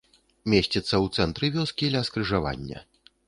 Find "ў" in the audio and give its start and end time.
0.83-1.05